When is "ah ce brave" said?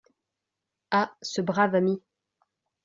0.89-1.75